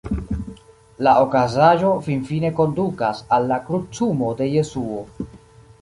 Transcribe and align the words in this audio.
La 1.07 1.11
okazaĵo 1.25 1.91
finfine 2.07 2.51
kondukas 2.61 3.23
al 3.37 3.47
la 3.53 3.61
krucumo 3.69 4.35
de 4.41 4.53
Jesuo. 4.57 5.09